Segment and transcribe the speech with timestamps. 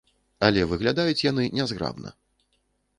[0.47, 2.19] Але выглядаюць яны нязграбна.